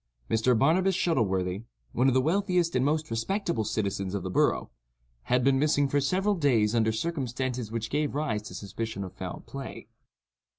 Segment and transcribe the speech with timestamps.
[0.31, 0.57] Mr.
[0.57, 6.01] Barnabas Shuttleworthy—one of the wealthiest and most respectable citizens of the borough—had been missing for
[6.01, 9.89] several days under circumstances which gave rise to suspicion of foul play.